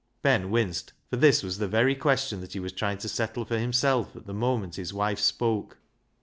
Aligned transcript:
Ben 0.23 0.49
winced, 0.49 0.93
for 1.11 1.15
this 1.17 1.43
was 1.43 1.59
the 1.59 1.67
very 1.67 1.93
question 1.93 2.43
he 2.49 2.59
was 2.59 2.71
trying 2.71 2.97
to 2.97 3.07
settle 3.07 3.45
for 3.45 3.59
himself 3.59 4.15
at 4.15 4.25
the 4.25 4.33
moment 4.33 4.77
his 4.77 4.91
wife 4.95 5.19
spoke. 5.19 5.77